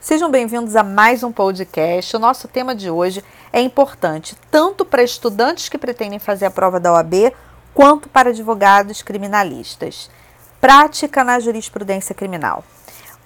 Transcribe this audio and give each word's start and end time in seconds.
Sejam 0.00 0.30
bem-vindos 0.30 0.76
a 0.76 0.82
mais 0.82 1.22
um 1.22 1.30
podcast. 1.30 2.16
O 2.16 2.18
nosso 2.18 2.48
tema 2.48 2.74
de 2.74 2.90
hoje 2.90 3.22
é 3.52 3.60
importante 3.60 4.34
tanto 4.50 4.82
para 4.82 5.02
estudantes 5.02 5.68
que 5.68 5.76
pretendem 5.76 6.18
fazer 6.18 6.46
a 6.46 6.50
prova 6.50 6.80
da 6.80 6.90
OAB, 6.94 7.34
quanto 7.74 8.08
para 8.08 8.30
advogados 8.30 9.02
criminalistas. 9.02 10.10
Prática 10.58 11.22
na 11.22 11.38
jurisprudência 11.38 12.14
criminal. 12.14 12.64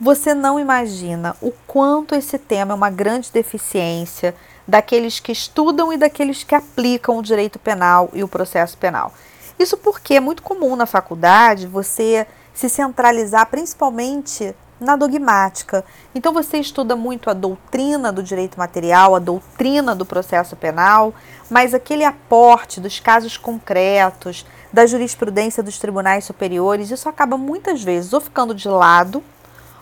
Você 0.01 0.35
não 0.35 0.59
imagina 0.59 1.37
o 1.41 1.53
quanto 1.65 2.17
esse 2.17 2.39
tema 2.39 2.73
é 2.73 2.75
uma 2.75 2.91
grande 2.91 3.31
deficiência 3.31 4.35
daqueles 4.67 5.21
que 5.21 5.31
estudam 5.31 5.93
e 5.93 5.97
daqueles 5.97 6.43
que 6.43 6.57
aplicam 6.57 7.19
o 7.19 7.23
direito 7.23 7.61
penal 7.61 8.11
e 8.13 8.25
o 8.25 8.29
processo 8.29 8.77
penal. 8.77 9.15
Isso 9.57 9.77
porque 9.77 10.15
é 10.15 10.21
muito 10.21 10.43
comum 10.43 10.75
na 10.75 10.87
faculdade 10.87 11.69
você 11.69 12.27
se 12.53 12.69
centralizar 12.69 13.47
principalmente 13.47 14.53
na 14.81 14.97
dogmática. 14.97 15.85
Então 16.15 16.33
você 16.33 16.59
estuda 16.59 16.97
muito 16.97 17.31
a 17.31 17.33
doutrina 17.33 18.13
do 18.13 18.23
direito 18.23 18.59
material, 18.59 19.15
a 19.15 19.19
doutrina 19.19 19.95
do 19.95 20.05
processo 20.05 20.57
penal, 20.57 21.15
mas 21.49 21.75
aquele 21.75 22.05
aporte 22.05 22.81
dos 22.81 23.01
casos 23.01 23.37
concretos, 23.37 24.45
da 24.73 24.87
jurisprudência 24.87 25.63
dos 25.63 25.79
tribunais 25.79 26.25
superiores, 26.25 26.91
isso 26.91 27.09
acaba 27.09 27.37
muitas 27.37 27.83
vezes 27.83 28.13
ou 28.13 28.21
ficando 28.21 28.55
de 28.55 28.69
lado 28.69 29.23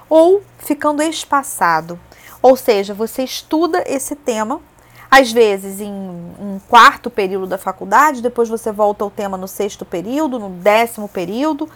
ou 0.09 0.43
ficando 0.59 1.03
espaçado. 1.03 1.99
Ou 2.43 2.57
seja, 2.57 2.93
você 2.93 3.23
estuda 3.23 3.83
esse 3.87 4.15
tema, 4.15 4.61
às 5.11 5.33
vezes 5.33 5.81
em 5.81 5.91
um 5.91 6.61
quarto 6.69 7.09
período 7.09 7.47
da 7.47 7.57
faculdade, 7.57 8.21
depois 8.21 8.49
você 8.49 8.71
volta 8.71 9.05
ao 9.05 9.11
tema 9.11 9.39
no 9.39 9.49
sexto 9.49 9.85
período, 9.85 10.39
no 10.39 10.51
décimo 10.51 11.09
período, 11.09 11.69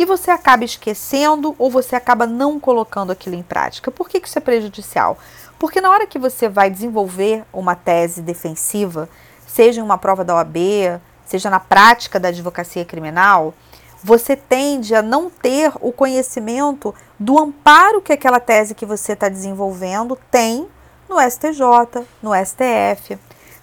e 0.00 0.04
você 0.06 0.30
acaba 0.30 0.64
esquecendo 0.64 1.54
ou 1.58 1.70
você 1.70 1.94
acaba 1.94 2.26
não 2.26 2.58
colocando 2.58 3.12
aquilo 3.12 3.36
em 3.36 3.42
prática. 3.42 3.90
Por 3.90 4.08
que 4.08 4.16
isso 4.16 4.38
é 4.38 4.40
prejudicial? 4.40 5.18
Porque 5.58 5.78
na 5.78 5.90
hora 5.90 6.06
que 6.06 6.18
você 6.18 6.48
vai 6.48 6.70
desenvolver 6.70 7.44
uma 7.52 7.74
tese 7.74 8.22
defensiva, 8.22 9.10
seja 9.46 9.78
em 9.78 9.84
uma 9.84 9.98
prova 9.98 10.24
da 10.24 10.36
OAB, 10.36 10.56
seja 11.26 11.50
na 11.50 11.60
prática 11.60 12.18
da 12.18 12.28
advocacia 12.28 12.82
criminal, 12.82 13.52
você 14.02 14.34
tende 14.34 14.94
a 14.94 15.02
não 15.02 15.28
ter 15.28 15.70
o 15.82 15.92
conhecimento 15.92 16.94
do 17.18 17.38
amparo 17.38 18.00
que 18.00 18.14
aquela 18.14 18.40
tese 18.40 18.74
que 18.74 18.86
você 18.86 19.12
está 19.12 19.28
desenvolvendo 19.28 20.18
tem 20.30 20.66
no 21.10 21.20
STJ, 21.20 22.06
no 22.22 22.30
STF. 22.34 23.18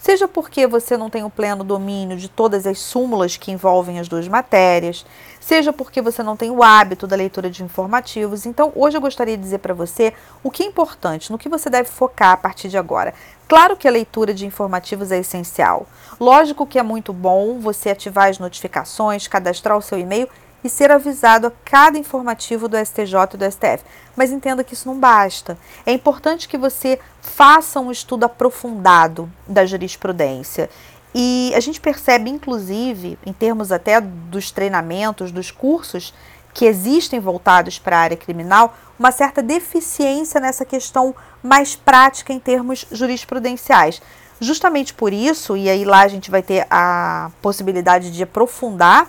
Seja 0.08 0.26
porque 0.26 0.66
você 0.66 0.96
não 0.96 1.10
tem 1.10 1.26
o 1.26 1.30
pleno 1.30 1.66
domínio 1.66 2.16
de 2.16 2.30
todas 2.30 2.66
as 2.66 2.80
súmulas 2.80 3.36
que 3.36 3.52
envolvem 3.52 4.00
as 4.00 4.08
duas 4.08 4.26
matérias, 4.26 5.06
seja 5.38 5.74
porque 5.74 6.02
você 6.02 6.24
não 6.24 6.38
tem 6.38 6.50
o 6.50 6.64
hábito 6.64 7.06
da 7.06 7.18
leitura 7.18 7.50
de 7.50 7.62
informativos. 7.62 8.46
Então, 8.46 8.72
hoje 8.74 8.96
eu 8.96 9.02
gostaria 9.02 9.36
de 9.36 9.44
dizer 9.44 9.58
para 9.58 9.74
você 9.74 10.14
o 10.42 10.50
que 10.50 10.64
é 10.64 10.66
importante, 10.66 11.30
no 11.30 11.38
que 11.38 11.50
você 11.50 11.70
deve 11.70 11.90
focar 11.90 12.32
a 12.32 12.38
partir 12.38 12.70
de 12.70 12.78
agora. 12.78 13.14
Claro 13.50 13.76
que 13.76 13.86
a 13.86 13.92
leitura 13.92 14.34
de 14.34 14.46
informativos 14.46 15.12
é 15.12 15.18
essencial. 15.18 15.86
Lógico 16.18 16.66
que 16.66 16.80
é 16.80 16.84
muito 16.84 17.12
bom 17.12 17.60
você 17.60 17.90
ativar 17.90 18.30
as 18.30 18.40
notificações, 18.40 19.28
cadastrar 19.28 19.78
o 19.78 19.82
seu 19.82 20.00
e-mail 20.00 20.30
e 20.68 20.70
ser 20.70 20.92
avisado 20.92 21.48
a 21.48 21.52
cada 21.64 21.98
informativo 21.98 22.68
do 22.68 22.78
STJ 22.78 23.16
e 23.34 23.38
do 23.38 23.52
STF. 23.52 23.84
Mas 24.16 24.32
entenda 24.32 24.64
que 24.64 24.74
isso 24.74 24.88
não 24.88 25.00
basta. 25.00 25.58
É 25.86 25.92
importante 25.92 26.48
que 26.48 26.58
você 26.58 27.00
faça 27.22 27.80
um 27.80 27.90
estudo 27.90 28.26
aprofundado 28.26 29.32
da 29.48 29.66
jurisprudência 29.66 30.70
e 31.16 31.54
a 31.56 31.60
gente 31.62 31.80
percebe, 31.80 32.30
inclusive, 32.30 33.18
em 33.26 33.34
termos 33.34 33.72
até 33.72 34.00
dos 34.02 34.52
treinamentos, 34.52 35.32
dos 35.32 35.50
cursos 35.50 36.14
que 36.54 36.66
existem 36.66 37.20
voltados 37.20 37.80
para 37.80 37.98
a 37.98 38.02
área 38.02 38.18
criminal, 38.18 38.76
uma 39.00 39.12
certa 39.12 39.42
deficiência 39.42 40.42
nessa 40.42 40.66
questão 40.66 41.16
mais 41.42 41.76
prática 41.76 42.34
em 42.34 42.40
termos 42.40 42.86
jurisprudenciais. 42.92 44.02
Justamente 44.40 44.94
por 44.94 45.14
isso, 45.14 45.56
e 45.56 45.70
aí 45.70 45.86
lá 45.86 46.02
a 46.02 46.08
gente 46.08 46.30
vai 46.30 46.44
ter 46.44 46.68
a 46.70 47.32
possibilidade 47.42 48.12
de 48.12 48.24
aprofundar 48.24 49.08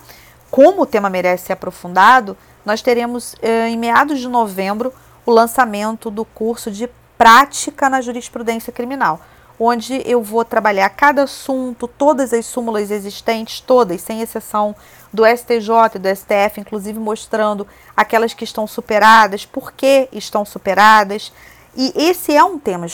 como 0.49 0.81
o 0.81 0.85
tema 0.85 1.09
merece 1.09 1.47
ser 1.47 1.53
aprofundado, 1.53 2.37
nós 2.65 2.81
teremos 2.81 3.35
eh, 3.41 3.69
em 3.69 3.77
meados 3.77 4.19
de 4.19 4.27
novembro 4.27 4.93
o 5.25 5.31
lançamento 5.31 6.09
do 6.09 6.25
curso 6.25 6.71
de 6.71 6.89
prática 7.17 7.89
na 7.89 8.01
jurisprudência 8.01 8.71
criminal 8.71 9.19
onde 9.59 10.01
eu 10.05 10.23
vou 10.23 10.45
trabalhar 10.45 10.89
cada 10.89 11.23
assunto, 11.23 11.87
todas 11.87 12.31
as 12.31 12.45
súmulas 12.45 12.89
existentes, 12.89 13.59
todas, 13.59 14.01
sem 14.01 14.21
exceção 14.21 14.73
do 15.11 15.25
STJ 15.25 15.95
e 15.95 15.99
do 15.99 16.07
STF, 16.07 16.61
inclusive 16.61 16.97
mostrando 16.97 17.67
aquelas 17.95 18.33
que 18.33 18.45
estão 18.45 18.65
superadas, 18.65 19.45
por 19.45 19.73
que 19.73 20.07
estão 20.13 20.45
superadas. 20.45 21.33
E 21.75 21.91
esse 21.95 22.33
é 22.33 22.43
um 22.43 22.57
tema, 22.57 22.87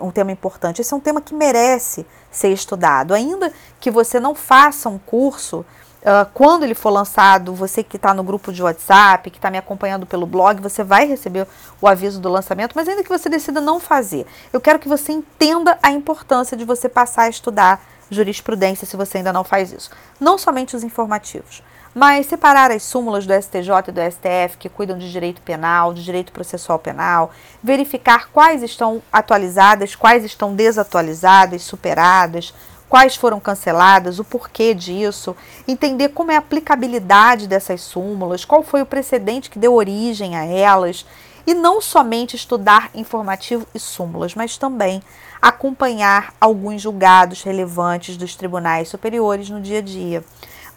um 0.00 0.10
tema 0.10 0.30
importante, 0.30 0.82
esse 0.82 0.92
é 0.92 0.96
um 0.96 1.00
tema 1.00 1.22
que 1.22 1.34
merece 1.34 2.06
ser 2.30 2.52
estudado. 2.52 3.14
Ainda 3.14 3.50
que 3.80 3.90
você 3.90 4.20
não 4.20 4.34
faça 4.34 4.90
um 4.90 4.98
curso 4.98 5.64
Uh, 6.00 6.24
quando 6.32 6.62
ele 6.62 6.74
for 6.74 6.88
lançado, 6.88 7.54
você 7.54 7.82
que 7.82 7.96
está 7.96 8.14
no 8.14 8.22
grupo 8.22 8.50
de 8.52 8.62
WhatsApp, 8.62 9.30
que 9.30 9.36
está 9.36 9.50
me 9.50 9.58
acompanhando 9.58 10.06
pelo 10.06 10.26
blog, 10.26 10.58
você 10.60 10.82
vai 10.82 11.06
receber 11.06 11.46
o 11.80 11.86
aviso 11.86 12.18
do 12.20 12.28
lançamento, 12.30 12.72
mas 12.74 12.88
ainda 12.88 13.02
que 13.02 13.08
você 13.08 13.28
decida 13.28 13.60
não 13.60 13.78
fazer, 13.78 14.26
eu 14.50 14.60
quero 14.62 14.78
que 14.78 14.88
você 14.88 15.12
entenda 15.12 15.78
a 15.82 15.90
importância 15.90 16.56
de 16.56 16.64
você 16.64 16.88
passar 16.88 17.24
a 17.24 17.28
estudar 17.28 17.82
jurisprudência 18.10 18.86
se 18.86 18.96
você 18.96 19.18
ainda 19.18 19.32
não 19.32 19.44
faz 19.44 19.72
isso. 19.72 19.90
Não 20.18 20.38
somente 20.38 20.74
os 20.74 20.82
informativos, 20.82 21.62
mas 21.94 22.26
separar 22.26 22.70
as 22.70 22.82
súmulas 22.82 23.26
do 23.26 23.34
STJ 23.34 23.88
e 23.88 23.92
do 23.92 24.00
STF 24.00 24.56
que 24.58 24.68
cuidam 24.68 24.96
de 24.96 25.10
direito 25.10 25.42
penal, 25.42 25.92
de 25.92 26.02
direito 26.02 26.32
processual 26.32 26.78
penal, 26.78 27.30
verificar 27.62 28.28
quais 28.32 28.62
estão 28.62 29.02
atualizadas, 29.12 29.94
quais 29.94 30.24
estão 30.24 30.54
desatualizadas, 30.54 31.62
superadas, 31.62 32.54
quais 32.90 33.14
foram 33.14 33.38
canceladas, 33.38 34.18
o 34.18 34.24
porquê 34.24 34.74
disso, 34.74 35.36
entender 35.66 36.08
como 36.08 36.32
é 36.32 36.34
a 36.34 36.40
aplicabilidade 36.40 37.46
dessas 37.46 37.80
súmulas, 37.82 38.44
qual 38.44 38.64
foi 38.64 38.82
o 38.82 38.86
precedente 38.86 39.48
que 39.48 39.60
deu 39.60 39.74
origem 39.74 40.36
a 40.36 40.44
elas, 40.44 41.06
e 41.46 41.54
não 41.54 41.80
somente 41.80 42.34
estudar 42.34 42.90
informativo 42.92 43.66
e 43.72 43.78
súmulas, 43.78 44.34
mas 44.34 44.58
também 44.58 45.00
acompanhar 45.40 46.34
alguns 46.40 46.82
julgados 46.82 47.42
relevantes 47.42 48.16
dos 48.16 48.34
tribunais 48.34 48.88
superiores 48.88 49.48
no 49.48 49.60
dia 49.60 49.78
a 49.78 49.82
dia. 49.82 50.24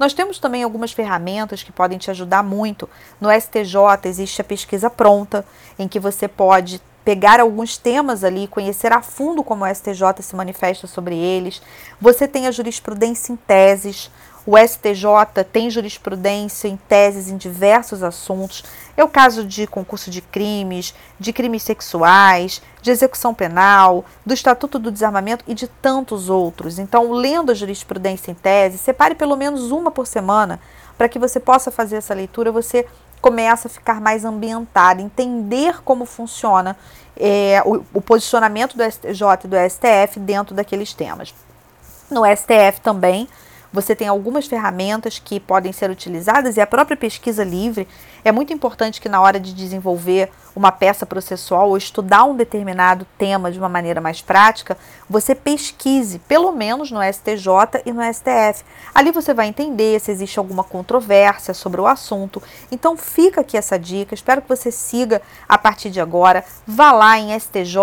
Nós 0.03 0.13
temos 0.13 0.37
também 0.37 0.63
algumas 0.63 0.91
ferramentas 0.91 1.63
que 1.63 1.71
podem 1.71 1.97
te 1.97 2.11
ajudar 2.11 2.43
muito. 2.43 2.89
No 3.21 3.29
STJ 3.31 3.77
existe 4.03 4.41
a 4.41 4.43
pesquisa 4.43 4.89
pronta, 4.89 5.45
em 5.79 5.87
que 5.87 5.97
você 5.97 6.27
pode 6.27 6.81
pegar 7.05 7.39
alguns 7.39 7.77
temas 7.77 8.21
ali, 8.21 8.45
conhecer 8.45 8.91
a 8.91 9.01
fundo 9.01 9.41
como 9.45 9.63
o 9.63 9.73
STJ 9.73 10.21
se 10.21 10.35
manifesta 10.35 10.87
sobre 10.87 11.15
eles. 11.15 11.61
Você 12.01 12.27
tem 12.27 12.47
a 12.47 12.51
jurisprudência 12.51 13.31
em 13.31 13.37
teses, 13.37 14.11
o 14.45 14.57
STJ 14.57 15.43
tem 15.51 15.69
jurisprudência 15.69 16.67
em 16.67 16.75
teses 16.75 17.29
em 17.29 17.37
diversos 17.37 18.03
assuntos. 18.03 18.63
É 18.97 19.03
o 19.03 19.07
caso 19.07 19.45
de 19.45 19.65
concurso 19.65 20.11
de 20.11 20.21
crimes, 20.21 20.93
de 21.17 21.31
crimes 21.31 21.63
sexuais, 21.63 22.61
de 22.81 22.91
execução 22.91 23.33
penal, 23.33 24.03
do 24.25 24.33
Estatuto 24.33 24.77
do 24.77 24.91
Desarmamento 24.91 25.45
e 25.47 25.53
de 25.53 25.67
tantos 25.67 26.29
outros. 26.29 26.77
Então, 26.77 27.11
lendo 27.11 27.51
a 27.51 27.55
jurisprudência 27.55 28.31
em 28.31 28.35
tese, 28.35 28.77
separe 28.77 29.15
pelo 29.15 29.37
menos 29.37 29.71
uma 29.71 29.89
por 29.89 30.05
semana 30.05 30.59
para 30.97 31.07
que 31.07 31.17
você 31.17 31.39
possa 31.39 31.71
fazer 31.71 31.95
essa 31.95 32.13
leitura, 32.13 32.51
você 32.51 32.85
começa 33.21 33.69
a 33.69 33.71
ficar 33.71 34.01
mais 34.01 34.25
ambientado, 34.25 35.01
entender 35.01 35.81
como 35.83 36.05
funciona 36.05 36.75
é, 37.15 37.61
o, 37.65 37.83
o 37.93 38.01
posicionamento 38.01 38.75
do 38.75 38.83
STJ 38.83 39.45
e 39.45 39.47
do 39.47 39.55
STF 39.69 40.19
dentro 40.19 40.53
daqueles 40.53 40.93
temas. 40.93 41.33
No 42.11 42.23
STF 42.25 42.81
também, 42.81 43.29
você 43.73 43.95
tem 43.95 44.07
algumas 44.07 44.45
ferramentas 44.45 45.17
que 45.17 45.39
podem 45.39 45.73
ser 45.73 45.89
utilizadas 45.89 46.55
e 46.55 46.61
a 46.61 46.67
própria 46.67 46.95
pesquisa 46.95 47.43
livre 47.43 47.87
é 48.23 48.31
muito 48.31 48.53
importante 48.53 49.01
que 49.01 49.09
na 49.09 49.19
hora 49.19 49.39
de 49.39 49.51
desenvolver 49.53 50.29
uma 50.55 50.71
peça 50.71 51.05
processual 51.05 51.69
ou 51.69 51.77
estudar 51.77 52.23
um 52.25 52.35
determinado 52.35 53.07
tema 53.17 53.51
de 53.51 53.57
uma 53.57 53.67
maneira 53.67 53.99
mais 53.99 54.21
prática, 54.21 54.77
você 55.09 55.33
pesquise, 55.33 56.19
pelo 56.19 56.51
menos 56.51 56.91
no 56.91 57.01
STJ 57.01 57.81
e 57.85 57.91
no 57.91 58.01
STF. 58.13 58.63
Ali 58.93 59.11
você 59.11 59.33
vai 59.33 59.47
entender 59.47 59.99
se 59.99 60.11
existe 60.11 60.37
alguma 60.37 60.63
controvérsia 60.63 61.55
sobre 61.55 61.81
o 61.81 61.87
assunto. 61.87 62.41
Então 62.71 62.95
fica 62.95 63.41
aqui 63.41 63.57
essa 63.57 63.79
dica, 63.79 64.13
espero 64.13 64.43
que 64.43 64.49
você 64.49 64.71
siga 64.71 65.19
a 65.49 65.57
partir 65.57 65.89
de 65.89 65.99
agora. 65.99 66.45
Vá 66.67 66.91
lá 66.91 67.17
em 67.17 67.35
stj.jus.br, 67.35 67.79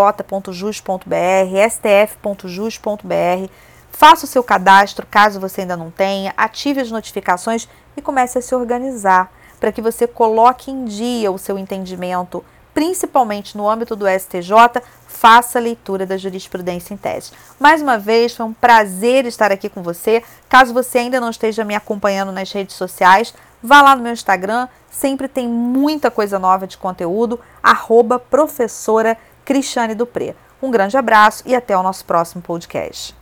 stf.jus.br 1.69 3.51
Faça 3.91 4.25
o 4.25 4.29
seu 4.29 4.43
cadastro, 4.43 5.07
caso 5.07 5.41
você 5.41 5.63
ainda 5.63 5.77
não 5.77 5.91
tenha, 5.91 6.33
ative 6.37 6.81
as 6.81 6.91
notificações 6.91 7.69
e 7.97 8.03
comece 8.03 8.39
a 8.39 8.43
se 8.43 8.55
organizar 8.55 9.31
para 9.61 9.71
que 9.71 9.83
você 9.83 10.07
coloque 10.07 10.71
em 10.71 10.87
dia 10.87 11.31
o 11.31 11.39
seu 11.39 11.59
entendimento, 11.59 12.43
principalmente 12.73 13.57
no 13.57 13.69
âmbito 13.69 13.95
do 13.95 14.07
STJ, 14.09 14.83
faça 15.07 15.59
a 15.59 15.63
leitura 15.63 16.07
da 16.07 16.17
jurisprudência 16.17 16.95
em 16.95 16.97
tese. 16.97 17.33
Mais 17.59 17.83
uma 17.83 17.99
vez, 17.99 18.35
foi 18.35 18.47
um 18.47 18.55
prazer 18.55 19.27
estar 19.27 19.53
aqui 19.53 19.69
com 19.69 19.83
você. 19.83 20.23
Caso 20.49 20.73
você 20.73 20.99
ainda 20.99 21.21
não 21.21 21.29
esteja 21.29 21.63
me 21.63 21.75
acompanhando 21.75 22.33
nas 22.33 22.51
redes 22.51 22.75
sociais, 22.75 23.35
vá 23.63 23.83
lá 23.83 23.95
no 23.95 24.03
meu 24.03 24.13
Instagram, 24.13 24.67
sempre 24.91 25.29
tem 25.29 25.47
muita 25.47 26.11
coisa 26.11 26.39
nova 26.39 26.67
de 26.67 26.79
conteúdo, 26.79 27.39
arroba 27.63 28.19
professora 28.19 29.17
Cristiane 29.45 29.95
Dupré. 29.95 30.35
Um 30.63 30.71
grande 30.71 30.97
abraço 30.97 31.43
e 31.47 31.55
até 31.55 31.77
o 31.77 31.83
nosso 31.83 32.05
próximo 32.05 32.43
podcast. 32.43 33.15